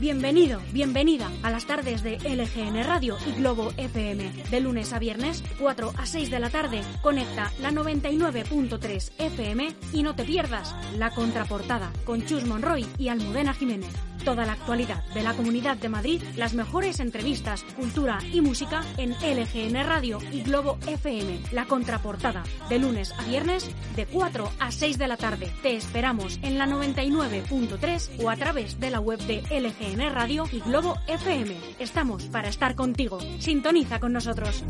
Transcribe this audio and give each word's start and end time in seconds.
Bienvenido, 0.00 0.62
bienvenida 0.72 1.30
a 1.42 1.50
las 1.50 1.66
tardes 1.66 2.02
de 2.02 2.16
LGN 2.16 2.84
Radio 2.84 3.18
y 3.26 3.32
Globo 3.32 3.70
FM. 3.76 4.32
De 4.50 4.60
lunes 4.60 4.94
a 4.94 4.98
viernes, 4.98 5.44
4 5.58 5.92
a 5.94 6.06
6 6.06 6.30
de 6.30 6.40
la 6.40 6.48
tarde, 6.48 6.80
conecta 7.02 7.52
la 7.60 7.70
99.3 7.70 9.12
FM 9.18 9.74
y 9.92 10.02
no 10.02 10.16
te 10.16 10.24
pierdas 10.24 10.74
la 10.96 11.10
contraportada 11.10 11.92
con 12.06 12.24
Chus 12.24 12.46
Monroy 12.46 12.86
y 12.96 13.08
Almudena 13.08 13.52
Jiménez. 13.52 13.92
Toda 14.24 14.46
la 14.46 14.52
actualidad 14.52 15.02
de 15.14 15.22
la 15.22 15.34
Comunidad 15.34 15.76
de 15.76 15.88
Madrid, 15.88 16.22
las 16.36 16.54
mejores 16.54 17.00
entrevistas, 17.00 17.62
cultura 17.76 18.18
y 18.32 18.40
música 18.40 18.82
en 18.96 19.12
LGN 19.12 19.86
Radio 19.86 20.18
y 20.32 20.42
Globo 20.42 20.78
FM. 20.86 21.40
La 21.52 21.66
contraportada, 21.66 22.42
de 22.68 22.78
lunes 22.78 23.12
a 23.18 23.24
viernes, 23.24 23.70
de 24.00 24.06
4 24.06 24.50
a 24.58 24.72
6 24.72 24.96
de 24.96 25.08
la 25.08 25.18
tarde. 25.18 25.52
Te 25.62 25.76
esperamos 25.76 26.38
en 26.42 26.56
la 26.56 26.66
99.3 26.66 28.24
o 28.24 28.30
a 28.30 28.36
través 28.36 28.80
de 28.80 28.88
la 28.88 28.98
web 28.98 29.18
de 29.20 29.42
LGN 29.50 30.14
Radio 30.14 30.44
y 30.50 30.60
Globo 30.60 30.96
FM. 31.06 31.54
Estamos 31.78 32.24
para 32.24 32.48
estar 32.48 32.74
contigo. 32.74 33.18
Sintoniza 33.38 34.00
con 34.00 34.14
nosotros. 34.14 34.64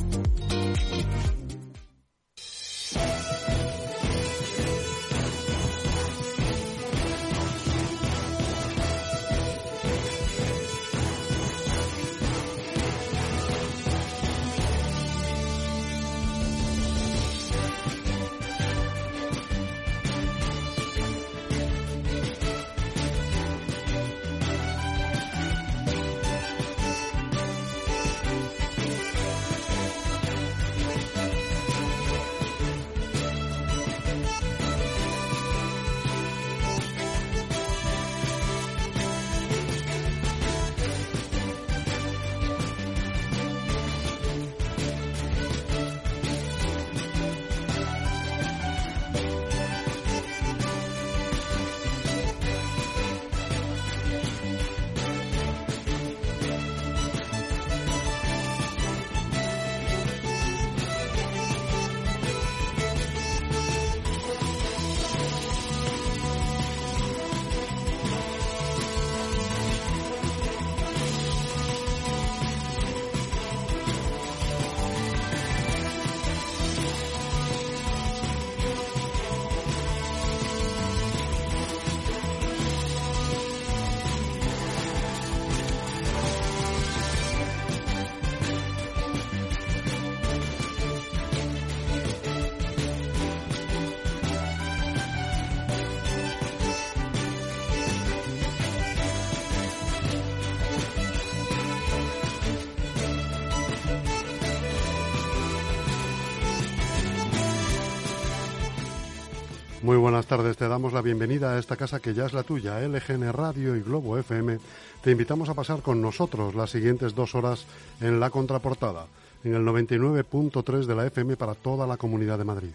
Buenas 110.10 110.26
tardes, 110.26 110.56
te 110.56 110.66
damos 110.66 110.92
la 110.92 111.02
bienvenida 111.02 111.52
a 111.52 111.58
esta 111.60 111.76
casa 111.76 112.00
que 112.00 112.14
ya 112.14 112.26
es 112.26 112.32
la 112.32 112.42
tuya, 112.42 112.80
LGN 112.80 113.32
Radio 113.32 113.76
y 113.76 113.80
Globo 113.80 114.18
FM. 114.18 114.58
Te 115.04 115.12
invitamos 115.12 115.48
a 115.48 115.54
pasar 115.54 115.82
con 115.82 116.02
nosotros 116.02 116.56
las 116.56 116.70
siguientes 116.70 117.14
dos 117.14 117.36
horas 117.36 117.64
en 118.00 118.18
la 118.18 118.28
contraportada, 118.28 119.06
en 119.44 119.54
el 119.54 119.62
99.3 119.62 120.86
de 120.86 120.94
la 120.96 121.06
FM 121.06 121.36
para 121.36 121.54
toda 121.54 121.86
la 121.86 121.96
Comunidad 121.96 122.38
de 122.38 122.44
Madrid. 122.44 122.72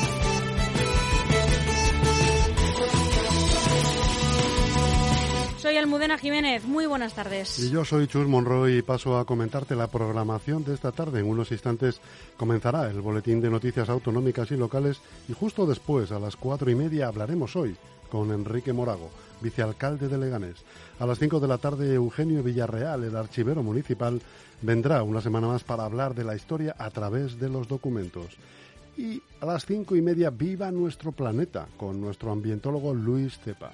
Soy 5.68 5.76
Almudena 5.76 6.18
Jiménez, 6.18 6.64
muy 6.64 6.86
buenas 6.86 7.14
tardes. 7.14 7.60
Y 7.60 7.70
yo 7.70 7.84
soy 7.84 8.08
Chus 8.08 8.26
Monroy 8.26 8.78
y 8.78 8.82
paso 8.82 9.18
a 9.18 9.26
comentarte 9.26 9.76
la 9.76 9.88
programación 9.88 10.64
de 10.64 10.74
esta 10.74 10.94
tarde. 10.94 11.20
En 11.20 11.26
unos 11.26 11.52
instantes 11.52 12.00
comenzará 12.38 12.90
el 12.90 13.02
boletín 13.02 13.42
de 13.42 13.50
noticias 13.50 13.90
autonómicas 13.90 14.50
y 14.52 14.56
locales 14.56 15.02
y 15.28 15.34
justo 15.34 15.66
después, 15.66 16.14
a 16.14 16.20
las 16.20 16.38
cuatro 16.38 16.72
y 16.72 16.76
media, 16.76 17.10
hablaremos 17.10 17.58
hoy 17.58 17.76
con 18.10 18.32
Enrique 18.32 18.72
Morago, 18.72 19.10
vicealcalde 19.42 20.08
de 20.08 20.18
Leganés. 20.18 20.56
A 21.00 21.06
las 21.06 21.20
cinco 21.20 21.42
de 21.42 21.50
la 21.50 21.58
tarde, 21.58 21.96
Eugenio 21.96 22.44
Villarreal, 22.44 23.04
el 23.04 23.18
archivero 23.18 23.62
municipal, 23.62 24.22
vendrá 24.62 25.04
una 25.04 25.20
semana 25.20 25.48
más 25.48 25.66
para 25.66 25.84
hablar 25.84 26.16
de 26.16 26.24
la 26.24 26.38
historia 26.38 26.78
a 26.80 26.90
través 26.92 27.38
de 27.42 27.50
los 27.50 27.68
documentos. 27.68 28.38
Y 28.96 29.22
a 29.42 29.46
las 29.46 29.66
cinco 29.66 29.98
y 29.98 30.02
media, 30.02 30.30
viva 30.30 30.72
nuestro 30.72 31.12
planeta, 31.12 31.68
con 31.76 32.00
nuestro 32.00 32.32
ambientólogo 32.32 32.94
Luis 32.94 33.38
Cepa. 33.40 33.74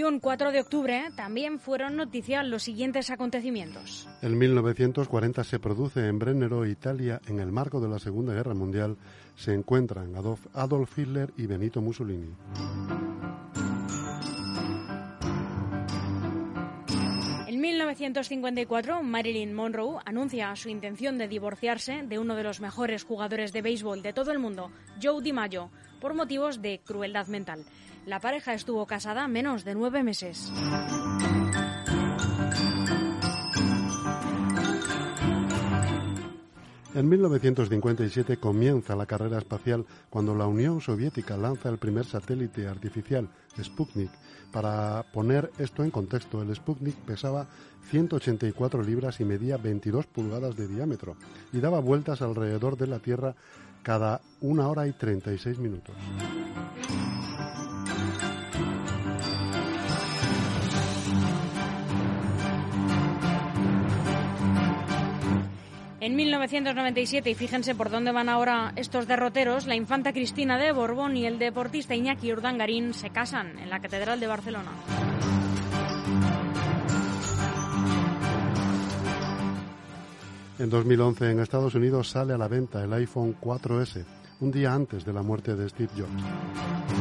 Y 0.00 0.02
un 0.02 0.18
4 0.18 0.50
de 0.50 0.60
octubre 0.60 1.10
también 1.14 1.58
fueron 1.60 1.94
noticia 1.94 2.42
los 2.42 2.62
siguientes 2.62 3.10
acontecimientos. 3.10 4.08
En 4.22 4.38
1940 4.38 5.44
se 5.44 5.58
produce 5.58 6.08
en 6.08 6.18
Brennero, 6.18 6.64
Italia, 6.64 7.20
en 7.26 7.38
el 7.38 7.52
marco 7.52 7.82
de 7.82 7.90
la 7.90 7.98
Segunda 7.98 8.32
Guerra 8.32 8.54
Mundial, 8.54 8.96
se 9.36 9.52
encuentran 9.52 10.14
Adolf 10.54 10.98
Hitler 10.98 11.34
y 11.36 11.44
Benito 11.44 11.82
Mussolini. 11.82 12.30
En 17.46 17.60
1954, 17.60 19.02
Marilyn 19.02 19.52
Monroe 19.52 20.00
anuncia 20.06 20.56
su 20.56 20.70
intención 20.70 21.18
de 21.18 21.28
divorciarse 21.28 22.04
de 22.06 22.18
uno 22.18 22.36
de 22.36 22.44
los 22.44 22.62
mejores 22.62 23.04
jugadores 23.04 23.52
de 23.52 23.60
béisbol 23.60 24.00
de 24.00 24.14
todo 24.14 24.32
el 24.32 24.38
mundo, 24.38 24.70
Joe 25.02 25.22
DiMaggio, 25.22 25.68
por 26.00 26.14
motivos 26.14 26.62
de 26.62 26.80
crueldad 26.82 27.26
mental. 27.26 27.66
La 28.06 28.18
pareja 28.18 28.54
estuvo 28.54 28.86
casada 28.86 29.28
menos 29.28 29.64
de 29.64 29.74
nueve 29.74 30.02
meses. 30.02 30.50
En 36.92 37.08
1957 37.08 38.38
comienza 38.38 38.96
la 38.96 39.06
carrera 39.06 39.38
espacial 39.38 39.86
cuando 40.08 40.34
la 40.34 40.46
Unión 40.46 40.80
Soviética 40.80 41.36
lanza 41.36 41.68
el 41.68 41.78
primer 41.78 42.04
satélite 42.04 42.66
artificial, 42.66 43.28
Sputnik. 43.62 44.10
Para 44.50 45.04
poner 45.12 45.52
esto 45.58 45.84
en 45.84 45.92
contexto, 45.92 46.42
el 46.42 46.54
Sputnik 46.54 46.96
pesaba 46.96 47.46
184 47.90 48.82
libras 48.82 49.20
y 49.20 49.24
medía 49.24 49.56
22 49.56 50.06
pulgadas 50.06 50.56
de 50.56 50.66
diámetro 50.66 51.16
y 51.52 51.60
daba 51.60 51.78
vueltas 51.80 52.22
alrededor 52.22 52.76
de 52.76 52.88
la 52.88 52.98
Tierra 52.98 53.36
cada 53.82 54.20
una 54.40 54.68
hora 54.68 54.88
y 54.88 54.92
36 54.92 55.58
minutos. 55.58 55.94
En 66.10 66.16
1997, 66.16 67.30
y 67.30 67.34
fíjense 67.36 67.76
por 67.76 67.88
dónde 67.88 68.10
van 68.10 68.28
ahora 68.28 68.72
estos 68.74 69.06
derroteros, 69.06 69.68
la 69.68 69.76
infanta 69.76 70.12
Cristina 70.12 70.58
de 70.58 70.72
Borbón 70.72 71.16
y 71.16 71.24
el 71.24 71.38
deportista 71.38 71.94
Iñaki 71.94 72.32
Urdangarín 72.32 72.94
se 72.94 73.10
casan 73.10 73.56
en 73.60 73.70
la 73.70 73.78
Catedral 73.78 74.18
de 74.18 74.26
Barcelona. 74.26 74.72
En 80.58 80.68
2011 80.68 81.30
en 81.30 81.38
Estados 81.38 81.76
Unidos 81.76 82.08
sale 82.08 82.34
a 82.34 82.38
la 82.38 82.48
venta 82.48 82.82
el 82.82 82.92
iPhone 82.92 83.36
4S, 83.40 84.04
un 84.40 84.50
día 84.50 84.74
antes 84.74 85.04
de 85.04 85.12
la 85.12 85.22
muerte 85.22 85.54
de 85.54 85.68
Steve 85.68 85.90
Jobs. 85.96 86.99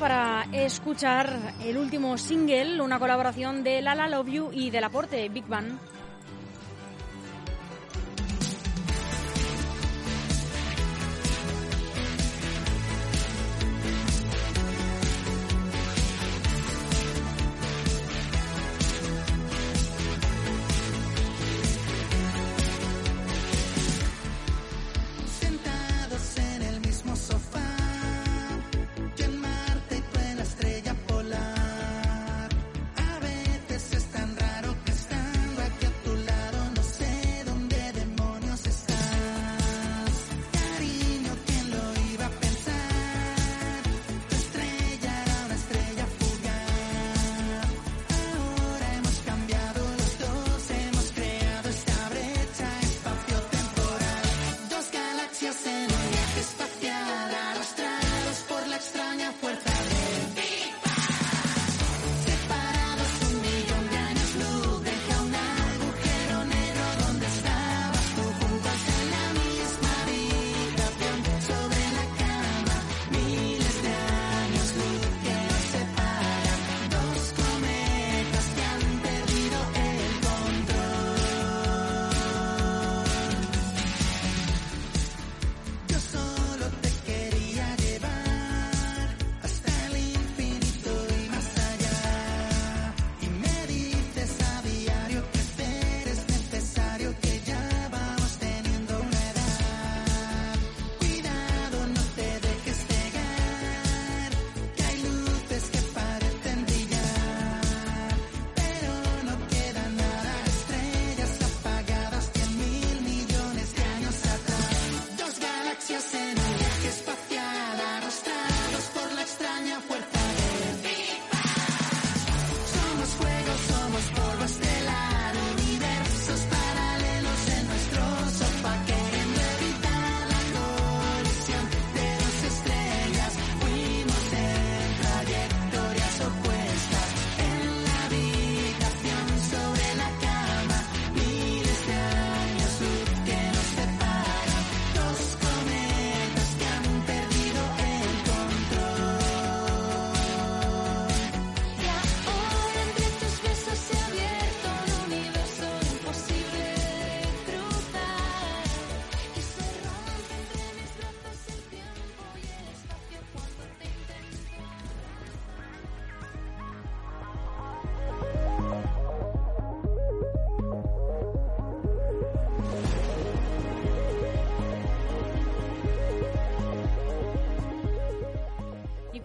Para 0.00 0.44
escuchar 0.52 1.54
el 1.64 1.78
último 1.78 2.18
single, 2.18 2.82
una 2.82 2.98
colaboración 2.98 3.62
de 3.62 3.80
Lala 3.80 4.08
Love 4.08 4.28
You 4.28 4.50
y 4.52 4.70
del 4.70 4.82
aporte 4.82 5.28
Big 5.28 5.46
Bang. 5.46 5.78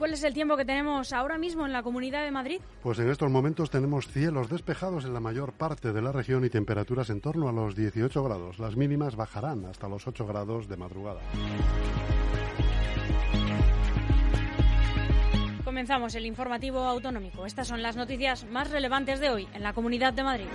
¿Cuál 0.03 0.15
es 0.15 0.23
el 0.25 0.33
tiempo 0.33 0.57
que 0.57 0.65
tenemos 0.65 1.13
ahora 1.13 1.37
mismo 1.37 1.65
en 1.65 1.71
la 1.71 1.81
Comunidad 1.81 2.25
de 2.25 2.31
Madrid? 2.31 2.59
Pues 2.81 2.99
en 2.99 3.09
estos 3.09 3.31
momentos 3.31 3.69
tenemos 3.69 4.05
cielos 4.09 4.49
despejados 4.49 5.05
en 5.05 5.13
la 5.13 5.21
mayor 5.21 5.53
parte 5.53 5.93
de 5.93 6.01
la 6.01 6.11
región 6.11 6.43
y 6.43 6.49
temperaturas 6.49 7.09
en 7.09 7.21
torno 7.21 7.47
a 7.47 7.53
los 7.53 7.73
18 7.73 8.21
grados. 8.21 8.59
Las 8.59 8.75
mínimas 8.75 9.15
bajarán 9.15 9.63
hasta 9.63 9.87
los 9.87 10.05
8 10.05 10.27
grados 10.27 10.67
de 10.67 10.75
madrugada. 10.75 11.21
Comenzamos 15.63 16.15
el 16.15 16.25
informativo 16.25 16.79
autonómico. 16.79 17.45
Estas 17.45 17.69
son 17.69 17.81
las 17.81 17.95
noticias 17.95 18.43
más 18.43 18.71
relevantes 18.71 19.21
de 19.21 19.29
hoy 19.29 19.47
en 19.53 19.63
la 19.63 19.71
Comunidad 19.71 20.11
de 20.11 20.23
Madrid. 20.23 20.47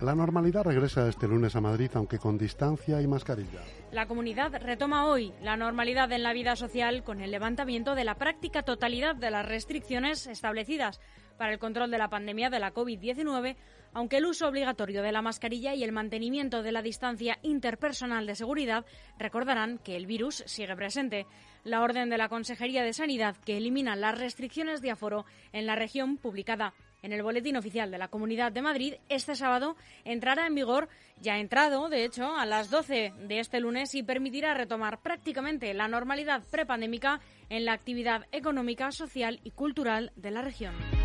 La 0.00 0.14
normalidad 0.14 0.62
regresa 0.62 1.08
este 1.08 1.26
lunes 1.26 1.56
a 1.56 1.62
Madrid, 1.62 1.90
aunque 1.94 2.18
con 2.18 2.36
distancia 2.36 3.00
y 3.00 3.06
mascarilla. 3.06 3.62
La 3.92 4.06
comunidad 4.06 4.52
retoma 4.60 5.06
hoy 5.06 5.32
la 5.40 5.56
normalidad 5.56 6.12
en 6.12 6.22
la 6.22 6.34
vida 6.34 6.54
social 6.54 7.02
con 7.02 7.22
el 7.22 7.30
levantamiento 7.30 7.94
de 7.94 8.04
la 8.04 8.16
práctica 8.16 8.62
totalidad 8.62 9.16
de 9.16 9.30
las 9.30 9.46
restricciones 9.46 10.26
establecidas 10.26 11.00
para 11.38 11.52
el 11.54 11.58
control 11.58 11.90
de 11.90 11.96
la 11.96 12.10
pandemia 12.10 12.50
de 12.50 12.58
la 12.60 12.74
COVID-19, 12.74 13.56
aunque 13.94 14.18
el 14.18 14.26
uso 14.26 14.48
obligatorio 14.48 15.02
de 15.02 15.12
la 15.12 15.22
mascarilla 15.22 15.74
y 15.74 15.82
el 15.82 15.92
mantenimiento 15.92 16.62
de 16.62 16.72
la 16.72 16.82
distancia 16.82 17.38
interpersonal 17.42 18.26
de 18.26 18.34
seguridad 18.34 18.84
recordarán 19.18 19.78
que 19.78 19.96
el 19.96 20.04
virus 20.06 20.44
sigue 20.46 20.76
presente. 20.76 21.26
La 21.64 21.80
orden 21.80 22.10
de 22.10 22.18
la 22.18 22.28
Consejería 22.28 22.82
de 22.82 22.92
Sanidad 22.92 23.36
que 23.44 23.56
elimina 23.56 23.96
las 23.96 24.18
restricciones 24.18 24.82
de 24.82 24.90
aforo 24.90 25.24
en 25.52 25.64
la 25.64 25.74
región 25.74 26.18
publicada 26.18 26.74
en 27.06 27.12
el 27.12 27.22
Boletín 27.22 27.56
Oficial 27.56 27.92
de 27.92 27.98
la 27.98 28.08
Comunidad 28.08 28.50
de 28.50 28.62
Madrid, 28.62 28.94
este 29.08 29.36
sábado 29.36 29.76
entrará 30.04 30.48
en 30.48 30.56
vigor, 30.56 30.88
ya 31.20 31.34
ha 31.34 31.38
entrado, 31.38 31.88
de 31.88 32.04
hecho, 32.04 32.34
a 32.34 32.44
las 32.46 32.68
12 32.68 33.12
de 33.28 33.38
este 33.38 33.60
lunes 33.60 33.94
y 33.94 34.02
permitirá 34.02 34.54
retomar 34.54 35.00
prácticamente 35.00 35.72
la 35.72 35.86
normalidad 35.86 36.42
prepandémica 36.50 37.20
en 37.48 37.64
la 37.64 37.74
actividad 37.74 38.26
económica, 38.32 38.90
social 38.90 39.38
y 39.44 39.52
cultural 39.52 40.10
de 40.16 40.32
la 40.32 40.42
región. 40.42 40.95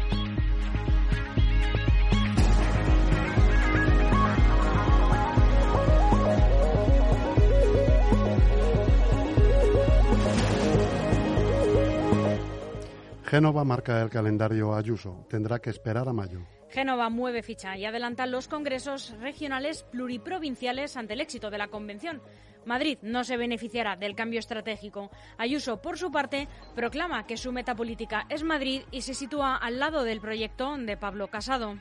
Génova 13.31 13.63
marca 13.63 14.01
el 14.01 14.09
calendario 14.09 14.75
Ayuso. 14.75 15.25
Tendrá 15.29 15.59
que 15.59 15.69
esperar 15.69 16.05
a 16.09 16.11
mayo. 16.11 16.41
Génova 16.67 17.09
mueve 17.09 17.41
ficha 17.43 17.77
y 17.77 17.85
adelanta 17.85 18.25
los 18.25 18.49
congresos 18.49 19.17
regionales 19.21 19.83
pluriprovinciales 19.83 20.97
ante 20.97 21.13
el 21.13 21.21
éxito 21.21 21.49
de 21.49 21.57
la 21.57 21.69
convención. 21.69 22.21
Madrid 22.65 22.97
no 23.03 23.23
se 23.23 23.37
beneficiará 23.37 23.95
del 23.95 24.15
cambio 24.15 24.39
estratégico. 24.39 25.11
Ayuso, 25.37 25.81
por 25.81 25.97
su 25.97 26.11
parte, 26.11 26.49
proclama 26.75 27.25
que 27.25 27.37
su 27.37 27.53
meta 27.53 27.73
política 27.73 28.25
es 28.27 28.43
Madrid 28.43 28.81
y 28.91 29.01
se 29.01 29.13
sitúa 29.13 29.55
al 29.55 29.79
lado 29.79 30.03
del 30.03 30.19
proyecto 30.19 30.75
de 30.75 30.97
Pablo 30.97 31.29
Casado. 31.29 31.77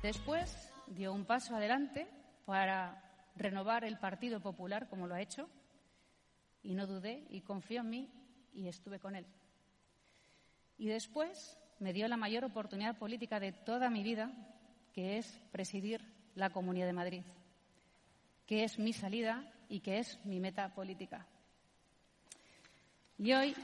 Después 0.00 0.72
dio 0.86 1.12
un 1.12 1.24
paso 1.24 1.56
adelante 1.56 2.06
para 2.44 3.02
renovar 3.34 3.82
el 3.82 3.98
Partido 3.98 4.38
Popular, 4.38 4.88
como 4.88 5.08
lo 5.08 5.16
ha 5.16 5.22
hecho, 5.22 5.48
y 6.62 6.76
no 6.76 6.86
dudé 6.86 7.26
y 7.30 7.40
confío 7.40 7.80
en 7.80 7.90
mí 7.90 8.23
y 8.54 8.68
estuve 8.68 8.98
con 8.98 9.16
él. 9.16 9.26
Y 10.78 10.86
después 10.86 11.58
me 11.78 11.92
dio 11.92 12.08
la 12.08 12.16
mayor 12.16 12.44
oportunidad 12.44 12.96
política 12.96 13.40
de 13.40 13.52
toda 13.52 13.90
mi 13.90 14.02
vida, 14.02 14.32
que 14.92 15.18
es 15.18 15.26
presidir 15.52 16.00
la 16.34 16.50
Comunidad 16.50 16.86
de 16.86 16.92
Madrid, 16.92 17.22
que 18.46 18.64
es 18.64 18.78
mi 18.78 18.92
salida 18.92 19.52
y 19.68 19.80
que 19.80 19.98
es 19.98 20.24
mi 20.24 20.40
meta 20.40 20.74
política. 20.74 21.26
Y 23.18 23.32
hoy 23.32 23.54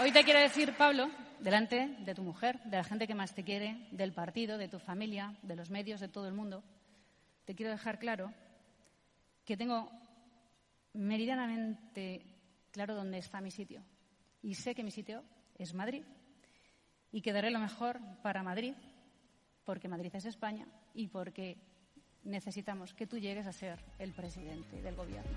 Hoy 0.00 0.12
te 0.12 0.22
quiero 0.22 0.38
decir, 0.38 0.74
Pablo, 0.76 1.10
delante 1.40 1.96
de 1.98 2.14
tu 2.14 2.22
mujer, 2.22 2.60
de 2.62 2.76
la 2.76 2.84
gente 2.84 3.08
que 3.08 3.16
más 3.16 3.34
te 3.34 3.42
quiere, 3.42 3.88
del 3.90 4.12
partido, 4.12 4.56
de 4.56 4.68
tu 4.68 4.78
familia, 4.78 5.36
de 5.42 5.56
los 5.56 5.70
medios, 5.70 5.98
de 5.98 6.06
todo 6.06 6.28
el 6.28 6.34
mundo, 6.34 6.62
te 7.44 7.56
quiero 7.56 7.72
dejar 7.72 7.98
claro 7.98 8.32
que 9.44 9.56
tengo 9.56 9.90
meridianamente 10.92 12.22
claro 12.70 12.94
dónde 12.94 13.18
está 13.18 13.40
mi 13.40 13.50
sitio. 13.50 13.82
Y 14.40 14.54
sé 14.54 14.72
que 14.76 14.84
mi 14.84 14.92
sitio 14.92 15.24
es 15.56 15.74
Madrid. 15.74 16.04
Y 17.10 17.20
que 17.20 17.32
daré 17.32 17.50
lo 17.50 17.58
mejor 17.58 17.98
para 18.22 18.44
Madrid, 18.44 18.74
porque 19.64 19.88
Madrid 19.88 20.14
es 20.14 20.26
España 20.26 20.68
y 20.94 21.08
porque 21.08 21.56
necesitamos 22.22 22.94
que 22.94 23.08
tú 23.08 23.18
llegues 23.18 23.46
a 23.48 23.52
ser 23.52 23.80
el 23.98 24.12
presidente 24.12 24.80
del 24.80 24.94
gobierno. 24.94 25.36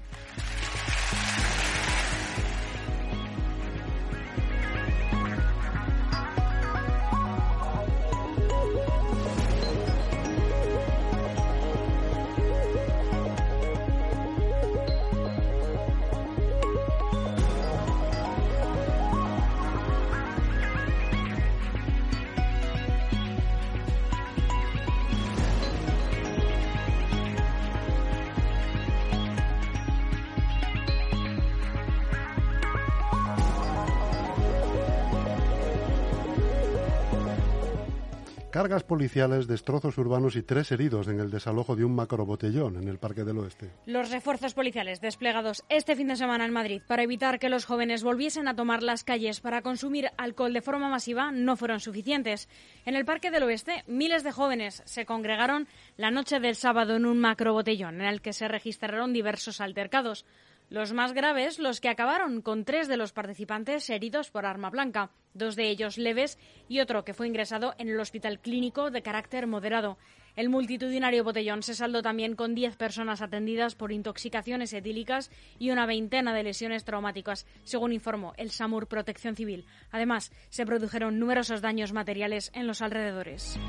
Cargas 38.62 38.84
policiales, 38.84 39.48
destrozos 39.48 39.98
urbanos 39.98 40.36
y 40.36 40.44
tres 40.44 40.72
heridos 40.72 41.08
en 41.08 41.20
el 41.20 41.32
desalojo 41.32 41.76
de 41.76 41.84
un 41.84 41.96
macrobotellón 41.96 42.76
en 42.78 42.90
el 42.90 43.00
Parque 43.00 43.24
del 43.24 43.40
Oeste. 43.40 43.72
Los 43.88 44.12
refuerzos 44.12 44.54
policiales 44.54 45.02
desplegados 45.02 45.64
este 45.68 45.96
fin 45.96 46.10
de 46.10 46.16
semana 46.16 46.46
en 46.46 46.54
Madrid 46.54 46.84
para 46.88 47.02
evitar 47.02 47.40
que 47.40 47.50
los 47.50 47.66
jóvenes 47.66 48.04
volviesen 48.04 48.48
a 48.48 48.56
tomar 48.56 48.84
las 48.84 49.04
calles 49.04 49.40
para 49.40 49.64
consumir 49.64 50.12
alcohol 50.16 50.54
de 50.54 50.62
forma 50.62 50.90
masiva 50.90 51.32
no 51.32 51.58
fueron 51.58 51.80
suficientes. 51.80 52.48
En 52.86 52.96
el 52.96 53.04
Parque 53.04 53.32
del 53.32 53.42
Oeste, 53.42 53.84
miles 53.88 54.24
de 54.24 54.32
jóvenes 54.32 54.84
se 54.86 55.08
congregaron 55.08 55.68
la 55.98 56.12
noche 56.12 56.40
del 56.40 56.56
sábado 56.56 56.98
en 56.98 57.08
un 57.08 57.18
macrobotellón 57.18 57.96
en 57.96 58.06
el 58.06 58.22
que 58.22 58.32
se 58.32 58.48
registraron 58.48 59.12
diversos 59.12 59.60
altercados. 59.60 60.24
Los 60.72 60.94
más 60.94 61.12
graves, 61.12 61.60
los 61.60 61.82
que 61.82 61.90
acabaron 61.90 62.42
con 62.42 62.64
tres 62.64 62.88
de 62.88 62.96
los 62.96 63.12
participantes 63.12 63.90
heridos 63.90 64.32
por 64.32 64.46
arma 64.46 64.70
blanca, 64.70 65.12
dos 65.34 65.58
de 65.58 65.68
ellos 65.68 65.98
leves 65.98 66.40
y 66.70 66.80
otro 66.80 67.04
que 67.04 67.14
fue 67.14 67.28
ingresado 67.28 67.76
en 67.78 67.90
el 67.90 68.00
hospital 68.00 68.40
clínico 68.40 68.90
de 68.90 69.02
carácter 69.02 69.48
moderado. 69.48 69.98
El 70.38 70.48
multitudinario 70.48 71.26
botellón 71.26 71.62
se 71.62 71.76
saldó 71.76 72.02
también 72.02 72.38
con 72.38 72.56
diez 72.56 72.78
personas 72.78 73.22
atendidas 73.22 73.76
por 73.76 73.92
intoxicaciones 73.92 74.72
etílicas 74.72 75.30
y 75.60 75.72
una 75.72 75.86
veintena 75.86 76.34
de 76.34 76.44
lesiones 76.44 76.86
traumáticas, 76.86 77.46
según 77.66 77.92
informó 77.92 78.34
el 78.38 78.50
SAMUR 78.52 78.88
Protección 78.88 79.36
Civil. 79.36 79.66
Además, 79.92 80.32
se 80.48 80.66
produjeron 80.66 81.20
numerosos 81.20 81.60
daños 81.60 81.92
materiales 81.92 82.50
en 82.54 82.66
los 82.66 82.82
alrededores. 82.82 83.60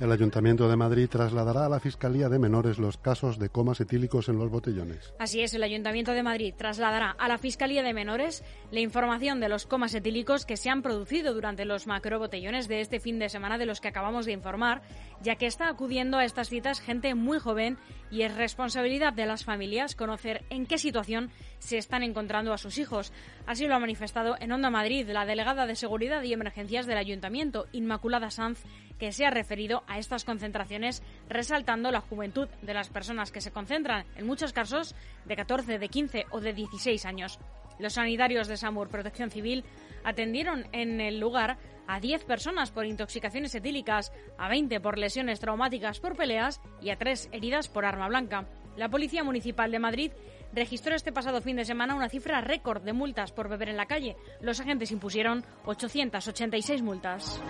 El 0.00 0.12
Ayuntamiento 0.12 0.66
de 0.66 0.76
Madrid 0.76 1.10
trasladará 1.10 1.66
a 1.66 1.68
la 1.68 1.78
Fiscalía 1.78 2.30
de 2.30 2.38
Menores 2.38 2.78
los 2.78 2.96
casos 2.96 3.38
de 3.38 3.50
comas 3.50 3.82
etílicos 3.82 4.30
en 4.30 4.38
los 4.38 4.50
botellones. 4.50 5.12
Así 5.18 5.42
es, 5.42 5.52
el 5.52 5.62
Ayuntamiento 5.62 6.12
de 6.12 6.22
Madrid 6.22 6.54
trasladará 6.56 7.10
a 7.10 7.28
la 7.28 7.36
Fiscalía 7.36 7.82
de 7.82 7.92
Menores 7.92 8.42
la 8.70 8.80
información 8.80 9.40
de 9.40 9.50
los 9.50 9.66
comas 9.66 9.94
etílicos 9.94 10.46
que 10.46 10.56
se 10.56 10.70
han 10.70 10.80
producido 10.80 11.34
durante 11.34 11.66
los 11.66 11.86
macrobotellones 11.86 12.66
de 12.66 12.80
este 12.80 12.98
fin 12.98 13.18
de 13.18 13.28
semana 13.28 13.58
de 13.58 13.66
los 13.66 13.82
que 13.82 13.88
acabamos 13.88 14.24
de 14.24 14.32
informar, 14.32 14.80
ya 15.20 15.36
que 15.36 15.44
está 15.44 15.68
acudiendo 15.68 16.16
a 16.16 16.24
estas 16.24 16.48
citas 16.48 16.80
gente 16.80 17.14
muy 17.14 17.38
joven 17.38 17.76
y 18.10 18.22
es 18.22 18.34
responsabilidad 18.34 19.12
de 19.12 19.26
las 19.26 19.44
familias 19.44 19.96
conocer 19.96 20.46
en 20.48 20.64
qué 20.64 20.78
situación 20.78 21.30
se 21.58 21.76
están 21.76 22.02
encontrando 22.02 22.54
a 22.54 22.58
sus 22.58 22.78
hijos. 22.78 23.12
Así 23.46 23.66
lo 23.66 23.74
ha 23.74 23.78
manifestado 23.78 24.36
en 24.40 24.50
Onda 24.50 24.70
Madrid 24.70 25.06
la 25.10 25.26
delegada 25.26 25.66
de 25.66 25.76
Seguridad 25.76 26.22
y 26.22 26.32
Emergencias 26.32 26.86
del 26.86 26.96
Ayuntamiento, 26.96 27.66
Inmaculada 27.72 28.30
Sanz, 28.30 28.64
que 29.00 29.12
se 29.12 29.24
ha 29.24 29.30
referido 29.30 29.82
a 29.88 29.98
estas 29.98 30.24
concentraciones 30.24 31.02
resaltando 31.28 31.90
la 31.90 32.02
juventud 32.02 32.48
de 32.60 32.74
las 32.74 32.90
personas 32.90 33.32
que 33.32 33.40
se 33.40 33.50
concentran, 33.50 34.04
en 34.14 34.26
muchos 34.26 34.52
casos 34.52 34.94
de 35.24 35.36
14, 35.36 35.78
de 35.78 35.88
15 35.88 36.26
o 36.30 36.40
de 36.40 36.52
16 36.52 37.06
años. 37.06 37.40
Los 37.78 37.94
sanitarios 37.94 38.46
de 38.46 38.58
SAMUR 38.58 38.90
Protección 38.90 39.30
Civil 39.30 39.64
atendieron 40.04 40.66
en 40.72 41.00
el 41.00 41.18
lugar 41.18 41.56
a 41.86 41.98
10 41.98 42.24
personas 42.24 42.70
por 42.70 42.84
intoxicaciones 42.84 43.54
etílicas, 43.54 44.12
a 44.36 44.48
20 44.50 44.80
por 44.80 44.98
lesiones 44.98 45.40
traumáticas 45.40 45.98
por 45.98 46.14
peleas 46.14 46.60
y 46.82 46.90
a 46.90 46.96
3 46.96 47.30
heridas 47.32 47.68
por 47.68 47.86
arma 47.86 48.06
blanca. 48.06 48.46
La 48.76 48.90
Policía 48.90 49.24
Municipal 49.24 49.70
de 49.72 49.78
Madrid 49.78 50.12
registró 50.52 50.94
este 50.94 51.10
pasado 51.10 51.40
fin 51.40 51.56
de 51.56 51.64
semana 51.64 51.94
una 51.94 52.10
cifra 52.10 52.42
récord 52.42 52.82
de 52.82 52.92
multas 52.92 53.32
por 53.32 53.48
beber 53.48 53.70
en 53.70 53.76
la 53.78 53.86
calle. 53.86 54.16
Los 54.42 54.60
agentes 54.60 54.90
impusieron 54.90 55.44
886 55.64 56.82
multas. 56.82 57.40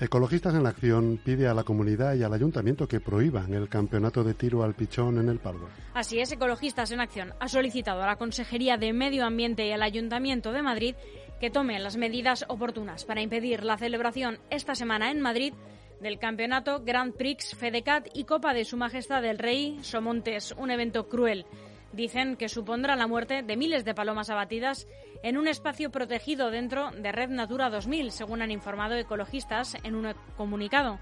Ecologistas 0.00 0.54
en 0.54 0.64
Acción 0.64 1.20
pide 1.24 1.48
a 1.48 1.54
la 1.54 1.64
comunidad 1.64 2.14
y 2.14 2.22
al 2.22 2.32
ayuntamiento 2.32 2.86
que 2.86 3.00
prohíban 3.00 3.52
el 3.52 3.68
campeonato 3.68 4.22
de 4.22 4.34
tiro 4.34 4.62
al 4.62 4.74
pichón 4.74 5.18
en 5.18 5.28
el 5.28 5.40
Pardo. 5.40 5.68
Así 5.92 6.20
es, 6.20 6.30
Ecologistas 6.30 6.92
en 6.92 7.00
Acción 7.00 7.34
ha 7.40 7.48
solicitado 7.48 8.02
a 8.02 8.06
la 8.06 8.16
Consejería 8.16 8.76
de 8.76 8.92
Medio 8.92 9.24
Ambiente 9.24 9.66
y 9.66 9.72
al 9.72 9.82
Ayuntamiento 9.82 10.52
de 10.52 10.62
Madrid 10.62 10.94
que 11.40 11.50
tomen 11.50 11.82
las 11.82 11.96
medidas 11.96 12.44
oportunas 12.48 13.04
para 13.04 13.22
impedir 13.22 13.64
la 13.64 13.76
celebración 13.76 14.38
esta 14.50 14.76
semana 14.76 15.10
en 15.10 15.20
Madrid 15.20 15.52
del 16.00 16.20
campeonato 16.20 16.84
Grand 16.84 17.12
Prix 17.14 17.56
Fedecat 17.56 18.08
y 18.14 18.22
Copa 18.22 18.54
de 18.54 18.64
Su 18.64 18.76
Majestad 18.76 19.24
el 19.24 19.38
Rey 19.38 19.78
Somontes, 19.82 20.54
un 20.56 20.70
evento 20.70 21.08
cruel. 21.08 21.44
Dicen 21.92 22.36
que 22.36 22.48
supondrá 22.48 22.96
la 22.96 23.06
muerte 23.06 23.42
de 23.42 23.56
miles 23.56 23.84
de 23.84 23.94
palomas 23.94 24.28
abatidas 24.30 24.86
en 25.22 25.38
un 25.38 25.48
espacio 25.48 25.90
protegido 25.90 26.50
dentro 26.50 26.90
de 26.90 27.12
Red 27.12 27.30
Natura 27.30 27.70
2000, 27.70 28.12
según 28.12 28.42
han 28.42 28.50
informado 28.50 28.94
ecologistas 28.94 29.76
en 29.82 29.94
un 29.94 30.14
comunicado. 30.36 30.98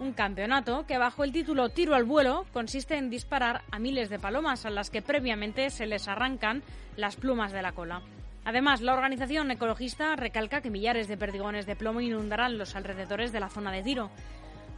Un 0.00 0.12
campeonato 0.12 0.86
que 0.86 0.98
bajo 0.98 1.24
el 1.24 1.32
título 1.32 1.70
Tiro 1.70 1.94
al 1.94 2.04
vuelo 2.04 2.46
consiste 2.52 2.96
en 2.96 3.10
disparar 3.10 3.62
a 3.72 3.78
miles 3.78 4.10
de 4.10 4.20
palomas 4.20 4.64
a 4.64 4.70
las 4.70 4.90
que 4.90 5.02
previamente 5.02 5.70
se 5.70 5.86
les 5.86 6.06
arrancan 6.06 6.62
las 6.96 7.16
plumas 7.16 7.50
de 7.50 7.62
la 7.62 7.72
cola. 7.72 8.02
Además, 8.44 8.80
la 8.80 8.94
organización 8.94 9.50
ecologista 9.50 10.14
recalca 10.14 10.60
que 10.60 10.70
millares 10.70 11.08
de 11.08 11.16
perdigones 11.16 11.66
de 11.66 11.74
plomo 11.74 12.00
inundarán 12.00 12.58
los 12.58 12.76
alrededores 12.76 13.32
de 13.32 13.40
la 13.40 13.48
zona 13.48 13.72
de 13.72 13.82
tiro. 13.82 14.10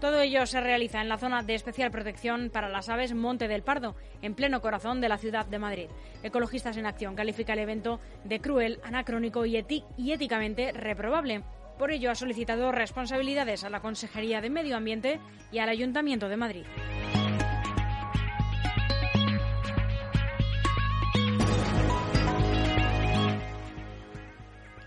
Todo 0.00 0.23
ello 0.23 0.47
se 0.47 0.62
realiza 0.62 1.02
en 1.02 1.11
la 1.11 1.19
zona 1.19 1.42
de 1.42 1.54
especial 1.54 1.90
protección 1.90 2.49
para 2.50 2.71
las 2.71 2.88
aves 2.88 3.12
Monte 3.12 3.49
del 3.49 3.62
Pardo, 3.62 3.97
en 4.23 4.35
pleno 4.35 4.62
corazón 4.62 5.02
de 5.02 5.11
la 5.11 5.19
ciudad 5.19 5.45
de 5.45 5.59
Madrid. 5.59 5.90
Ecologistas 6.23 6.78
en 6.78 6.87
Acción 6.87 7.14
califica 7.14 7.52
el 7.52 7.59
evento 7.59 8.00
de 8.25 8.40
cruel, 8.40 8.80
anacrónico 8.83 9.45
y, 9.45 9.62
y 9.99 10.12
éticamente 10.12 10.73
reprobable. 10.73 11.45
Por 11.78 11.90
ello 11.90 12.11
ha 12.11 12.14
solicitado 12.14 12.73
responsabilidades 12.73 13.62
a 13.62 13.69
la 13.69 13.80
Consejería 13.80 14.40
de 14.40 14.49
Medio 14.49 14.78
Ambiente 14.78 15.21
y 15.52 15.59
al 15.59 15.69
Ayuntamiento 15.69 16.30
de 16.30 16.37
Madrid. 16.38 16.64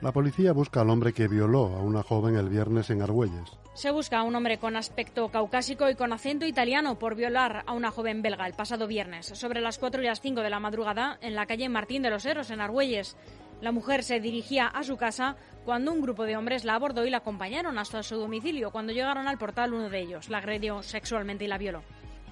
La 0.02 0.12
policía 0.12 0.54
busca 0.54 0.82
al 0.82 0.90
hombre 0.90 1.14
que 1.14 1.28
violó 1.28 1.68
a 1.68 1.82
una 1.82 2.02
joven 2.02 2.36
el 2.36 2.50
viernes 2.50 2.90
en 2.90 3.04
Argüelles. 3.04 3.63
Se 3.74 3.90
busca 3.90 4.20
a 4.20 4.24
un 4.24 4.36
hombre 4.36 4.60
con 4.60 4.76
aspecto 4.76 5.30
caucásico 5.30 5.90
y 5.90 5.96
con 5.96 6.14
acento 6.14 6.46
italiano 6.46 7.00
por 7.00 7.16
violar 7.16 7.64
a 7.66 7.74
una 7.74 7.90
joven 7.90 8.22
belga 8.22 8.46
el 8.46 8.54
pasado 8.54 8.86
viernes, 8.86 9.26
sobre 9.26 9.62
las 9.62 9.80
4 9.80 10.04
y 10.04 10.06
las 10.06 10.22
5 10.22 10.42
de 10.42 10.50
la 10.52 10.60
madrugada, 10.60 11.18
en 11.22 11.34
la 11.34 11.48
calle 11.48 11.70
Martín 11.70 12.04
de 12.04 12.12
los 12.12 12.24
Heros, 12.28 12.52
en 12.52 12.62
Argüelles. 12.62 13.18
La 13.62 13.72
mujer 13.72 14.04
se 14.04 14.20
dirigía 14.20 14.68
a 14.68 14.84
su 14.84 14.96
casa 14.96 15.38
cuando 15.66 15.92
un 15.92 16.02
grupo 16.02 16.24
de 16.24 16.38
hombres 16.38 16.66
la 16.66 16.76
abordó 16.76 17.04
y 17.04 17.10
la 17.10 17.18
acompañaron 17.18 17.80
hasta 17.80 18.04
su 18.04 18.16
domicilio. 18.16 18.70
Cuando 18.70 18.94
llegaron 18.94 19.28
al 19.28 19.40
portal, 19.40 19.74
uno 19.74 19.90
de 19.90 20.02
ellos 20.02 20.30
la 20.30 20.38
agredió 20.38 20.84
sexualmente 20.84 21.46
y 21.46 21.48
la 21.48 21.58
violó. 21.58 21.82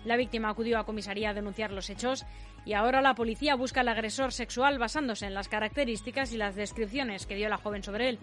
La 0.06 0.18
víctima 0.18 0.50
acudió 0.50 0.78
a 0.78 0.86
comisaría 0.86 1.32
a 1.32 1.34
denunciar 1.34 1.72
los 1.72 1.90
hechos 1.90 2.24
y 2.66 2.74
ahora 2.74 3.02
la 3.02 3.16
policía 3.16 3.56
busca 3.56 3.82
al 3.82 3.88
agresor 3.88 4.32
sexual 4.32 4.78
basándose 4.78 5.26
en 5.26 5.34
las 5.34 5.50
características 5.50 6.34
y 6.34 6.38
las 6.38 6.56
descripciones 6.56 7.26
que 7.26 7.36
dio 7.36 7.50
la 7.50 7.58
joven 7.58 7.82
sobre 7.82 8.10
él. 8.10 8.20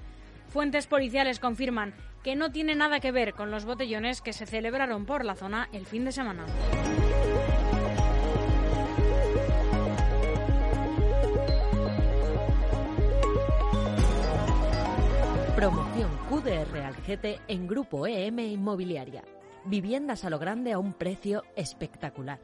Fuentes 0.49 0.87
policiales 0.87 1.41
confirman 1.41 1.95
que 2.25 2.35
no 2.35 2.51
tiene 2.51 2.75
nada 2.75 3.01
que 3.01 3.13
ver 3.13 3.35
con 3.35 3.51
los 3.51 3.65
botellones 3.65 4.23
que 4.23 4.33
se 4.33 4.47
celebraron 4.47 5.05
por 5.05 5.25
la 5.25 5.35
zona 5.35 5.69
el 5.73 5.87
fin 5.87 6.05
de 6.05 6.13
semana. 6.13 6.47
Promoción 15.55 16.11
QDR 16.31 16.79
Algete 16.83 17.41
en 17.49 17.67
Grupo 17.67 18.07
EM 18.07 18.39
Inmobiliaria. 18.39 19.25
Viviendas 19.67 20.25
a 20.25 20.31
lo 20.31 20.39
grande 20.39 20.73
a 20.73 20.79
un 20.79 20.95
precio 20.95 21.43
espectacular. 21.57 22.41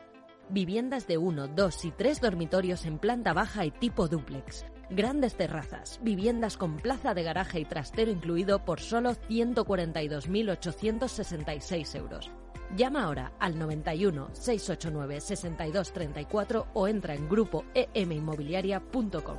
Viviendas 0.50 1.06
de 1.06 1.16
uno, 1.16 1.48
dos 1.48 1.84
y 1.84 1.90
tres 1.90 2.20
dormitorios 2.20 2.84
en 2.84 2.98
planta 2.98 3.32
baja 3.32 3.64
y 3.64 3.70
tipo 3.70 4.08
dúplex. 4.08 4.66
Grandes 4.90 5.34
terrazas, 5.34 6.00
viviendas 6.02 6.56
con 6.56 6.76
plaza 6.76 7.14
de 7.14 7.22
garaje 7.22 7.60
y 7.60 7.64
trastero 7.64 8.10
incluido 8.10 8.64
por 8.64 8.80
solo 8.80 9.12
142.866 9.28 11.94
euros. 11.96 12.32
Llama 12.76 13.04
ahora 13.04 13.32
al 13.38 13.56
91 13.58 14.30
689 14.32 15.20
6234 15.20 16.66
o 16.74 16.88
entra 16.88 17.14
en 17.14 17.28
grupo 17.28 17.64
eminmobiliaria.com. 17.74 19.38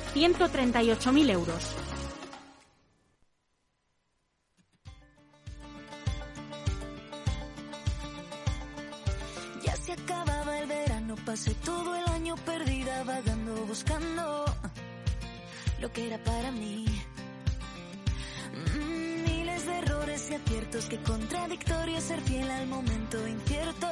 138.000 0.13 1.29
euros. 1.31 1.75
Ya 9.63 9.75
se 9.75 9.93
acababa 9.93 10.59
el 10.59 10.67
verano, 10.67 11.15
pasé 11.25 11.53
todo 11.55 11.95
el 11.95 12.05
año 12.09 12.35
perdida 12.45 13.03
vagando 13.03 13.65
buscando 13.65 14.45
lo 15.79 15.91
que 15.93 16.07
era 16.07 16.17
para 16.23 16.51
mí. 16.51 16.85
Mm, 18.53 19.23
miles 19.23 19.65
de 19.65 19.77
errores 19.77 20.29
y 20.29 20.35
aciertos, 20.35 20.85
que 20.85 20.97
contradictorio 20.99 22.01
ser 22.01 22.19
fiel 22.21 22.51
al 22.51 22.67
momento 22.67 23.27
incierto. 23.27 23.87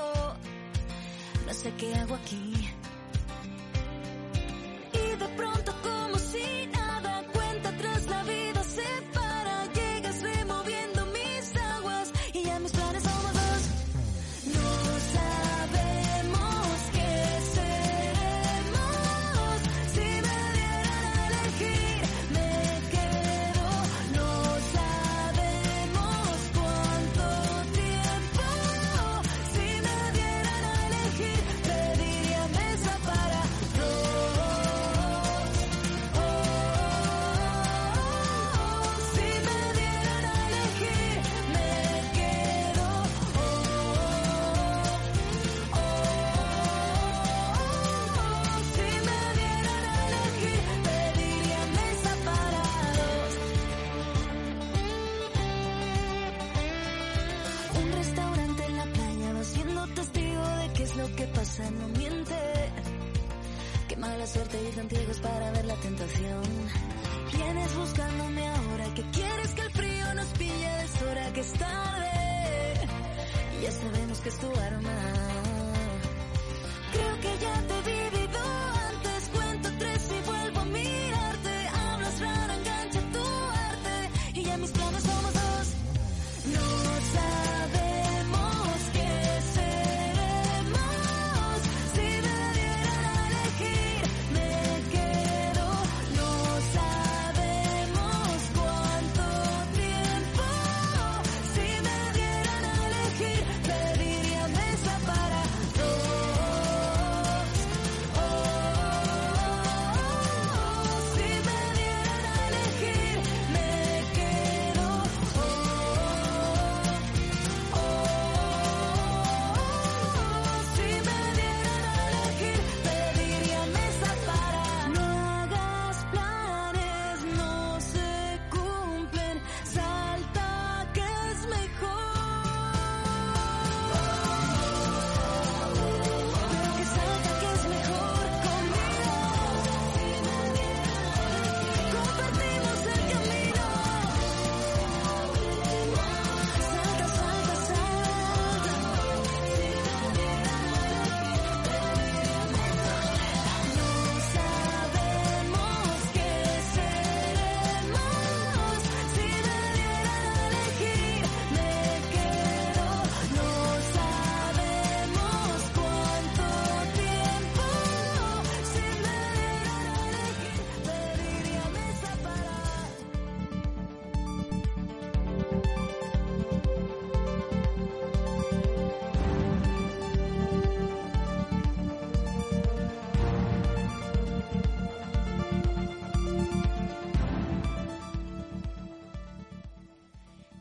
No 1.48 1.54
sé 1.54 1.74
qué 1.78 1.96
hago 1.96 2.16
aquí. 2.16 2.70
No 61.72 61.88
miente. 61.90 62.36
Qué 63.88 63.96
mala 63.96 64.26
suerte 64.28 64.58
tan 64.76 64.90
ciegos 64.90 65.20
para 65.20 65.52
ver 65.52 65.66
la 65.66 65.76
tentación. 65.76 66.44
Vienes 67.36 67.76
buscándome 67.76 68.48
ahora 68.48 68.94
que 68.96 69.04
quieres 69.12 69.52
que 69.54 69.62
el 69.62 69.72
frío 69.72 70.14
nos 70.16 70.28
pille 70.38 70.70
de 70.70 71.10
hora 71.10 71.34
que 71.34 71.42
es 71.42 71.54
tarde. 71.54 72.10
Y 73.58 73.64
ya 73.64 73.72
sabemos 73.72 74.20
que 74.20 74.30
es 74.30 74.40
tu 74.40 74.48
arma. 74.48 75.49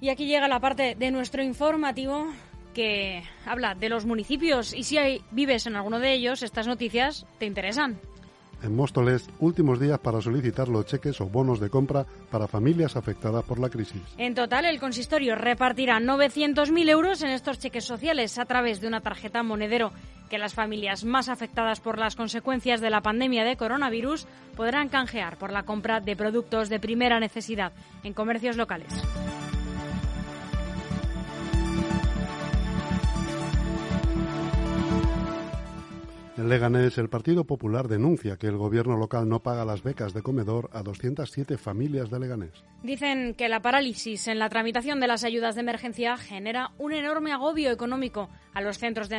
Y 0.09 0.11
aquí 0.11 0.27
llega 0.27 0.49
la 0.49 0.59
parte 0.59 0.95
de 0.95 1.11
nuestro 1.11 1.43
informativo 1.43 2.29
que 2.73 3.23
habla 3.45 3.75
de 3.75 3.91
los 3.91 4.07
municipios 4.07 4.73
y 4.73 4.85
si 4.85 4.97
hay, 4.97 5.21
vives 5.33 5.67
en 5.67 5.77
alguno 5.77 5.99
de 5.99 6.15
ellos, 6.15 6.43
estas 6.43 6.67
noticias 6.67 7.27
te 7.39 7.45
interesan. 7.45 7.99
En 8.63 8.75
Móstoles, 8.75 9.29
últimos 9.39 9.79
días 9.79 9.99
para 9.99 10.23
solicitar 10.23 10.67
los 10.69 10.87
cheques 10.87 11.21
o 11.21 11.27
bonos 11.27 11.61
de 11.61 11.69
compra 11.69 12.07
para 12.31 12.49
familias 12.49 12.97
afectadas 12.97 13.45
por 13.45 13.59
la 13.59 13.69
crisis. 13.69 14.01
En 14.17 14.35
total, 14.35 14.65
el 14.65 14.81
consistorio 14.81 15.35
repartirá 15.35 16.01
900.000 16.01 16.89
euros 16.89 17.21
en 17.21 17.29
estos 17.29 17.59
cheques 17.59 17.85
sociales 17.85 18.39
a 18.39 18.47
través 18.47 18.81
de 18.81 18.89
una 18.89 19.03
tarjeta 19.03 19.43
monedero 19.43 19.93
que 20.31 20.39
las 20.39 20.55
familias 20.55 21.05
más 21.05 21.29
afectadas 21.29 21.81
por 21.81 21.99
las 21.99 22.17
consecuencias 22.17 22.81
de 22.81 22.89
la 22.89 23.03
pandemia 23.03 23.45
de 23.45 23.59
coronavirus 23.59 24.27
podrán 24.57 24.89
canjear 24.89 25.37
por 25.37 25.53
la 25.53 25.65
compra 25.65 26.01
de 26.01 26.17
productos 26.17 26.71
de 26.71 26.81
primera 26.81 27.21
necesidad 27.21 27.73
en 28.05 28.15
comercios 28.15 28.57
locales. 28.57 28.89
En 36.39 36.49
Leganés, 36.49 36.99
el 36.99 37.09
Partido 37.09 37.43
Popular 37.43 37.89
denuncia 37.89 38.37
que 38.37 38.47
el 38.47 38.57
gobierno 38.57 38.97
local 38.97 39.29
no 39.29 39.43
paga 39.43 39.65
las 39.65 39.83
becas 39.83 40.15
de 40.15 40.23
comedor 40.23 40.71
a 40.73 40.85
207 40.85 41.59
familias 41.59 42.11
de 42.11 42.21
Leganés. 42.21 42.65
Dicen 42.85 43.35
que 43.35 43.49
la 43.49 43.61
parálisis 43.61 44.29
en 44.29 44.39
la 44.39 44.49
tramitación 44.49 45.01
de 45.01 45.09
las 45.09 45.25
ayudas 45.25 45.57
de 45.57 45.63
emergencia 45.63 46.17
genera 46.17 46.71
un 46.79 46.93
enorme 46.93 47.33
agobio 47.33 47.73
económico 47.73 48.29
a 48.55 48.61
los 48.61 48.79
centros 48.79 49.09
de 49.09 49.17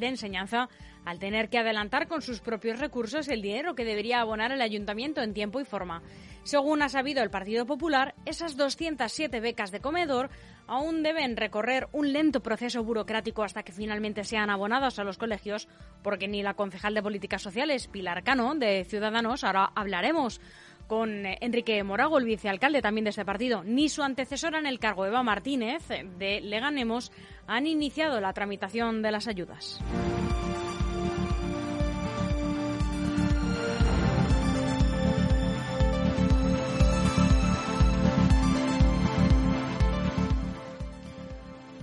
enseñanza 0.00 0.70
al 1.04 1.18
tener 1.18 1.50
que 1.50 1.58
adelantar 1.58 2.08
con 2.08 2.22
sus 2.22 2.40
propios 2.40 2.78
recursos 2.78 3.28
el 3.28 3.42
dinero 3.42 3.74
que 3.74 3.84
debería 3.84 4.22
abonar 4.22 4.50
el 4.50 4.62
ayuntamiento 4.62 5.20
en 5.20 5.34
tiempo 5.34 5.60
y 5.60 5.66
forma. 5.66 6.02
Según 6.44 6.80
ha 6.80 6.88
sabido 6.88 7.22
el 7.22 7.30
Partido 7.30 7.66
Popular, 7.66 8.14
esas 8.24 8.56
207 8.56 9.40
becas 9.40 9.70
de 9.70 9.80
comedor 9.80 10.30
aún 10.66 11.02
deben 11.02 11.36
recorrer 11.36 11.88
un 11.92 12.12
lento 12.12 12.42
proceso 12.42 12.82
burocrático 12.82 13.42
hasta 13.42 13.62
que 13.62 13.72
finalmente 13.72 14.24
sean 14.24 14.50
abonadas 14.50 14.98
a 14.98 15.04
los 15.04 15.18
colegios, 15.18 15.68
porque 16.02 16.28
ni 16.28 16.42
la 16.42 16.54
concejal 16.54 16.94
de 16.94 17.02
Políticas 17.02 17.42
Sociales, 17.42 17.88
Pilar 17.88 18.22
Cano, 18.24 18.54
de 18.54 18.84
Ciudadanos, 18.84 19.44
ahora 19.44 19.70
hablaremos 19.74 20.40
con 20.86 21.24
Enrique 21.26 21.82
Morago, 21.82 22.18
el 22.18 22.26
vicealcalde 22.26 22.82
también 22.82 23.04
de 23.04 23.10
este 23.10 23.24
partido, 23.24 23.64
ni 23.64 23.88
su 23.88 24.02
antecesora 24.02 24.58
en 24.58 24.66
el 24.66 24.78
cargo, 24.78 25.06
Eva 25.06 25.22
Martínez, 25.22 25.88
de 25.88 26.40
Leganemos, 26.42 27.10
han 27.46 27.66
iniciado 27.66 28.20
la 28.20 28.32
tramitación 28.32 29.02
de 29.02 29.10
las 29.10 29.26
ayudas. 29.26 29.80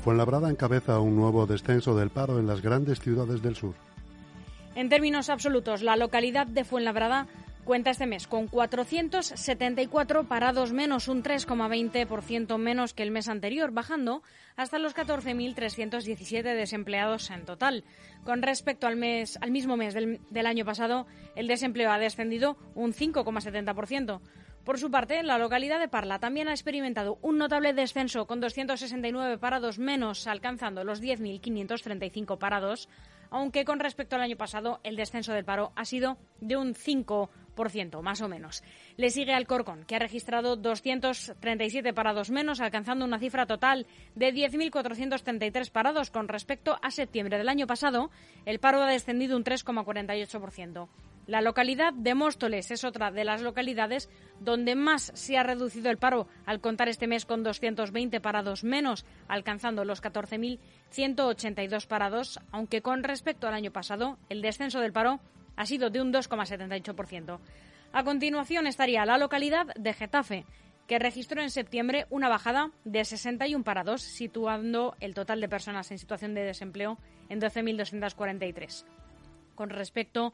Fuenlabrada 0.04 0.50
encabeza 0.50 1.00
un 1.00 1.16
nuevo 1.16 1.46
descenso 1.46 1.96
del 1.96 2.10
paro 2.10 2.40
en 2.40 2.48
las 2.48 2.62
grandes 2.62 3.00
ciudades 3.00 3.44
del 3.44 3.56
sur. 3.56 3.76
En 4.74 4.90
términos 4.90 5.30
absolutos, 5.30 5.84
la 5.84 5.96
localidad 5.96 6.48
de 6.48 6.64
Fuenlabrada 6.64 7.28
cuenta 7.66 7.92
este 7.92 8.08
mes 8.08 8.26
con 8.26 8.48
474 8.48 10.24
parados 10.24 10.74
menos, 10.74 11.08
un 11.08 11.22
3,20% 11.22 12.58
menos 12.58 12.94
que 12.96 13.04
el 13.04 13.12
mes 13.12 13.30
anterior, 13.30 13.72
bajando 13.72 14.24
hasta 14.56 14.80
los 14.80 14.96
14.317 14.96 16.56
desempleados 16.56 17.30
en 17.30 17.46
total. 17.46 17.84
Con 18.24 18.42
respecto 18.42 18.88
al, 18.88 18.96
mes, 18.96 19.38
al 19.40 19.52
mismo 19.52 19.78
mes 19.78 19.94
del, 19.94 20.20
del 20.32 20.46
año 20.48 20.66
pasado, 20.66 21.06
el 21.36 21.48
desempleo 21.48 21.92
ha 21.92 22.00
descendido 22.00 22.58
un 22.74 22.94
5,70%. 22.94 24.20
Por 24.64 24.78
su 24.78 24.92
parte, 24.92 25.24
la 25.24 25.40
localidad 25.40 25.80
de 25.80 25.88
Parla 25.88 26.20
también 26.20 26.48
ha 26.48 26.52
experimentado 26.52 27.18
un 27.24 27.40
notable 27.40 27.74
descenso 27.74 28.28
con 28.28 28.40
269 28.40 29.40
parados 29.40 29.80
menos, 29.80 30.28
alcanzando 30.28 30.84
los 30.84 31.02
10.535 31.02 32.38
parados, 32.38 32.88
aunque 33.32 33.66
con 33.66 33.80
respecto 33.80 34.16
al 34.16 34.22
año 34.22 34.38
pasado 34.38 34.80
el 34.84 34.96
descenso 34.96 35.34
del 35.34 35.46
paro 35.46 35.72
ha 35.76 35.86
sido 35.86 36.18
de 36.42 36.58
un 36.58 36.76
5%, 36.76 38.02
más 38.04 38.22
o 38.22 38.28
menos. 38.28 38.62
Le 38.98 39.10
sigue 39.10 39.34
Alcorcón, 39.34 39.84
que 39.86 39.96
ha 39.96 40.00
registrado 40.00 40.56
237 40.58 41.94
parados 41.94 42.30
menos, 42.30 42.62
alcanzando 42.62 43.04
una 43.04 43.18
cifra 43.18 43.48
total 43.48 43.88
de 44.14 44.32
10.433 44.32 45.72
parados 45.72 46.12
con 46.12 46.28
respecto 46.28 46.78
a 46.84 46.92
septiembre 46.92 47.40
del 47.40 47.50
año 47.50 47.66
pasado. 47.66 48.12
El 48.46 48.60
paro 48.60 48.84
ha 48.84 48.92
descendido 48.92 49.38
un 49.38 49.44
3,48%. 49.44 50.88
La 51.28 51.42
localidad 51.42 51.94
de 51.94 52.16
Móstoles 52.16 52.72
es 52.72 52.84
otra 52.84 53.12
de 53.12 53.24
las 53.24 53.42
localidades 53.42 54.10
donde 54.40 54.76
más 54.76 55.12
se 55.14 55.38
ha 55.38 55.44
reducido 55.44 55.92
el 55.92 55.98
paro, 55.98 56.28
al 56.46 56.62
contar 56.62 56.90
este 56.90 57.08
mes 57.08 57.26
con 57.26 57.44
220 57.44 58.20
parados 58.22 58.64
menos, 58.64 59.06
alcanzando 59.28 59.86
los 59.86 60.02
14.182 60.02 61.86
parados, 61.88 62.40
aunque 62.52 62.82
con 62.82 63.04
respecto 63.04 63.48
al 63.48 63.54
año 63.54 63.72
pasado 63.72 64.18
el 64.30 64.42
descenso 64.42 64.80
del 64.80 64.94
paro 64.94 65.20
ha 65.56 65.66
sido 65.66 65.90
de 65.90 66.02
un 66.02 66.12
2,78%. 66.12 67.40
A 67.94 68.04
continuación 68.04 68.68
estaría 68.68 69.06
la 69.06 69.18
localidad 69.18 69.68
de 69.76 69.94
Getafe, 69.94 70.46
que 70.88 71.00
registró 71.00 71.42
en 71.42 71.52
septiembre 71.52 72.08
una 72.10 72.30
bajada 72.30 72.72
de 72.84 73.06
61 73.06 73.64
parados, 73.64 74.02
situando 74.02 74.96
el 75.00 75.14
total 75.14 75.40
de 75.40 75.50
personas 75.50 75.92
en 75.92 76.00
situación 76.00 76.34
de 76.34 76.44
desempleo 76.44 76.98
en 77.30 77.40
12.243. 77.40 78.86
Con 79.56 79.70
respecto 79.70 80.34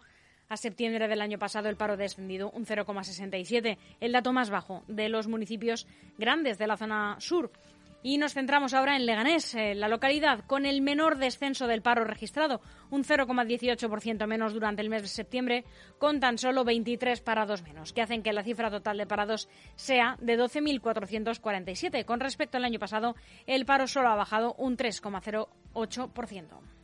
a 0.49 0.57
septiembre 0.57 1.07
del 1.07 1.21
año 1.21 1.39
pasado 1.39 1.69
el 1.69 1.77
paro 1.77 1.93
ha 1.93 1.97
descendido 1.97 2.51
un 2.51 2.65
0,67, 2.65 3.77
el 3.99 4.11
dato 4.11 4.33
más 4.33 4.49
bajo 4.49 4.83
de 4.87 5.09
los 5.09 5.27
municipios 5.27 5.87
grandes 6.17 6.57
de 6.57 6.67
la 6.67 6.77
zona 6.77 7.15
sur. 7.19 7.51
Y 8.03 8.19
nos 8.19 8.33
centramos 8.33 8.73
ahora 8.73 8.95
en 8.95 9.05
Leganés, 9.05 9.55
eh, 9.55 9.73
la 9.73 9.89
localidad 9.89 10.45
con 10.45 10.65
el 10.65 10.81
menor 10.81 11.17
descenso 11.17 11.67
del 11.67 11.81
paro 11.81 12.05
registrado, 12.05 12.61
un 12.91 13.03
0,18% 13.03 14.27
menos 14.27 14.53
durante 14.53 14.81
el 14.81 14.89
mes 14.89 15.01
de 15.01 15.07
septiembre, 15.07 15.65
con 15.97 16.19
tan 16.19 16.37
solo 16.37 16.63
23 16.63 17.19
parados 17.21 17.63
menos, 17.63 17.93
que 17.93 18.01
hacen 18.01 18.21
que 18.21 18.33
la 18.33 18.43
cifra 18.43 18.69
total 18.69 18.97
de 18.97 19.07
parados 19.07 19.49
sea 19.75 20.15
de 20.21 20.39
12.447. 20.39 22.05
Con 22.05 22.19
respecto 22.19 22.57
al 22.57 22.65
año 22.65 22.79
pasado, 22.79 23.15
el 23.47 23.65
paro 23.65 23.87
solo 23.87 24.09
ha 24.09 24.15
bajado 24.15 24.53
un 24.53 24.77
3,08%. 24.77 26.76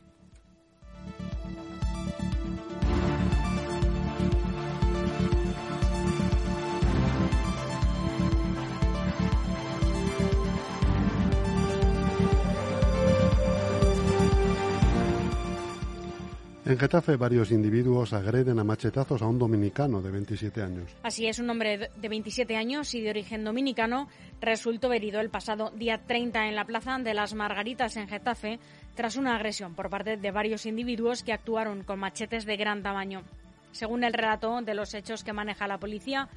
En 16.66 16.78
Getafe, 16.78 17.16
varios 17.16 17.50
individuos 17.50 18.14
agreden 18.14 18.58
a 18.58 18.64
machetazos 18.64 19.20
a 19.20 19.26
un 19.26 19.38
dominicano 19.38 20.00
de 20.00 20.10
27 20.10 20.62
años. 20.62 20.96
Así 21.02 21.26
es, 21.26 21.38
un 21.38 21.50
hombre 21.50 21.90
de 21.94 22.08
27 22.08 22.56
años 22.56 22.94
y 22.94 23.02
de 23.02 23.10
origen 23.10 23.44
dominicano 23.44 24.08
resultó 24.40 24.90
herido 24.90 25.20
el 25.20 25.28
pasado 25.28 25.72
día 25.72 26.06
30 26.06 26.48
en 26.48 26.54
la 26.54 26.64
Plaza 26.64 26.96
de 26.98 27.12
las 27.12 27.34
Margaritas 27.34 27.98
en 27.98 28.08
Getafe 28.08 28.60
tras 28.94 29.16
una 29.16 29.36
agresión 29.36 29.74
por 29.74 29.90
parte 29.90 30.16
de 30.16 30.30
varios 30.30 30.64
individuos 30.64 31.22
que 31.22 31.34
actuaron 31.34 31.84
con 31.84 31.98
machetes 31.98 32.46
de 32.46 32.56
gran 32.56 32.82
tamaño. 32.82 33.24
Según 33.72 34.02
el 34.02 34.14
relato 34.14 34.62
de 34.62 34.72
los 34.72 34.94
hechos 34.94 35.22
que 35.22 35.34
maneja 35.34 35.68
la 35.68 35.76
policía, 35.76 36.30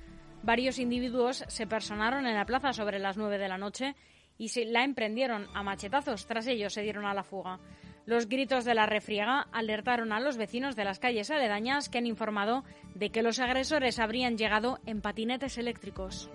varios 0.44 0.78
individuos 0.78 1.46
se 1.48 1.68
personaron 1.68 2.28
en 2.28 2.36
la 2.36 2.46
plaza 2.46 2.74
sobre 2.74 3.00
las 3.00 3.16
9 3.16 3.38
de 3.38 3.48
la 3.48 3.58
noche 3.58 3.96
y 4.38 4.50
se 4.50 4.66
la 4.66 4.84
emprendieron 4.84 5.48
a 5.54 5.64
machetazos. 5.64 6.26
Tras 6.26 6.48
ello 6.48 6.70
se 6.70 6.82
dieron 6.82 7.06
a 7.06 7.14
la 7.14 7.24
fuga. 7.24 7.60
Los 8.08 8.30
gritos 8.30 8.64
de 8.64 8.74
la 8.74 8.86
refriega 8.86 9.48
alertaron 9.52 10.14
a 10.14 10.22
los 10.22 10.38
vecinos 10.38 10.78
de 10.78 10.86
las 10.86 10.98
calles 10.98 11.30
aledañas 11.30 11.90
que 11.90 11.98
han 11.98 12.06
informado 12.06 12.64
de 12.96 13.10
que 13.10 13.22
los 13.22 13.38
agresores 13.38 14.00
habrían 14.00 14.38
llegado 14.38 14.80
en 14.86 15.02
patinetes 15.02 15.58
eléctricos. 15.58 16.30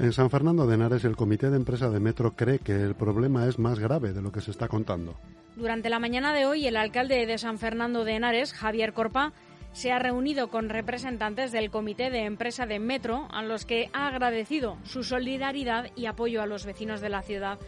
En 0.00 0.12
San 0.12 0.28
Fernando 0.28 0.66
de 0.66 0.74
Henares, 0.74 1.04
el 1.04 1.14
comité 1.14 1.50
de 1.50 1.56
empresa 1.56 1.88
de 1.88 2.00
Metro 2.00 2.32
cree 2.34 2.58
que 2.58 2.72
el 2.72 2.96
problema 2.96 3.46
es 3.46 3.60
más 3.60 3.78
grave 3.78 4.12
de 4.12 4.22
lo 4.22 4.32
que 4.32 4.40
se 4.40 4.50
está 4.50 4.66
contando. 4.66 5.14
Durante 5.54 5.88
la 5.88 6.00
mañana 6.00 6.32
de 6.32 6.46
hoy, 6.46 6.66
el 6.66 6.76
alcalde 6.76 7.24
de 7.26 7.38
San 7.38 7.58
Fernando 7.60 8.04
de 8.04 8.16
Henares, 8.16 8.52
Javier 8.52 8.92
Corpa, 8.92 9.32
se 9.72 9.92
ha 9.92 9.98
reunido 9.98 10.48
con 10.48 10.68
representantes 10.68 11.52
del 11.52 11.70
Comité 11.70 12.10
de 12.10 12.24
Empresa 12.24 12.66
de 12.66 12.78
Metro, 12.78 13.26
a 13.30 13.42
los 13.42 13.64
que 13.64 13.90
ha 13.92 14.06
agradecido 14.06 14.76
su 14.84 15.02
solidaridad 15.02 15.90
y 15.96 16.06
apoyo 16.06 16.42
a 16.42 16.46
los 16.46 16.66
vecinos 16.66 17.00
de 17.00 17.08
la 17.08 17.22
ciudad. 17.22 17.58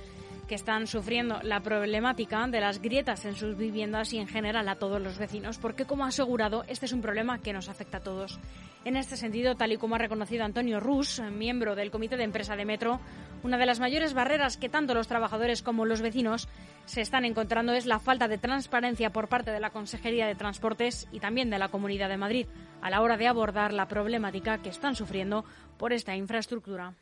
Que 0.46 0.54
están 0.54 0.86
sufriendo 0.86 1.40
la 1.42 1.60
problemática 1.60 2.46
de 2.46 2.60
las 2.60 2.80
grietas 2.80 3.24
en 3.24 3.36
sus 3.36 3.56
viviendas 3.56 4.12
y 4.12 4.18
en 4.18 4.28
general 4.28 4.68
a 4.68 4.76
todos 4.76 5.00
los 5.00 5.18
vecinos, 5.18 5.58
porque 5.58 5.84
como 5.84 6.04
ha 6.04 6.08
asegurado, 6.08 6.64
este 6.68 6.86
es 6.86 6.92
un 6.92 7.02
problema 7.02 7.40
que 7.40 7.52
nos 7.52 7.68
afecta 7.68 7.98
a 7.98 8.02
todos. 8.02 8.38
En 8.84 8.96
este 8.96 9.16
sentido, 9.16 9.54
tal 9.54 9.72
y 9.72 9.76
como 9.76 9.94
ha 9.94 9.98
reconocido 9.98 10.44
Antonio 10.44 10.78
Rus, 10.80 11.20
miembro 11.32 11.74
del 11.74 11.90
Comité 11.90 12.16
de 12.16 12.24
Empresa 12.24 12.56
de 12.56 12.64
Metro, 12.64 13.00
una 13.42 13.58
de 13.58 13.66
las 13.66 13.80
mayores 13.80 14.14
barreras 14.14 14.56
que 14.56 14.68
tanto 14.68 14.94
los 14.94 15.08
trabajadores 15.08 15.62
como 15.62 15.84
los 15.84 16.00
vecinos 16.00 16.48
se 16.86 17.00
están 17.00 17.24
encontrando 17.24 17.72
es 17.72 17.86
la 17.86 17.98
falta 17.98 18.28
de 18.28 18.38
transparencia 18.38 19.10
por 19.10 19.28
parte 19.28 19.50
de 19.50 19.60
la 19.60 19.70
Consejería 19.70 20.26
de 20.26 20.34
Transportes 20.34 21.08
y 21.12 21.20
también 21.20 21.50
de 21.50 21.58
la 21.58 21.68
Comunidad 21.68 22.08
de 22.08 22.16
Madrid 22.16 22.46
a 22.82 22.90
la 22.90 23.00
hora 23.00 23.16
de 23.16 23.26
abordar 23.26 23.72
la 23.72 23.88
problemática 23.88 24.58
que 24.58 24.68
están 24.68 24.94
sufriendo 24.96 25.44
por 25.78 25.92
esta 25.92 26.14
infraestructura. 26.16 26.94